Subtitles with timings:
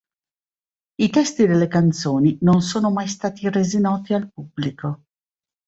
[0.97, 5.03] I testi delle canzoni non sono mai stati resi noti al pubblico.